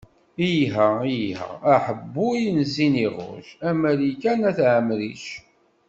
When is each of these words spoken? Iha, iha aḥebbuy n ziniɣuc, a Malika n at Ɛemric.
Iha, 0.51 0.89
iha 1.21 1.49
aḥebbuy 1.73 2.41
n 2.55 2.57
ziniɣuc, 2.73 3.47
a 3.67 3.69
Malika 3.81 4.33
n 4.39 4.47
at 4.49 4.59
Ɛemric. 4.75 5.25